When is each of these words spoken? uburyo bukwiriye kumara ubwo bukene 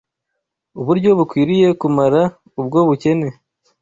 uburyo 0.79 1.09
bukwiriye 1.19 1.67
kumara 1.81 2.21
ubwo 2.59 2.79
bukene 2.87 3.27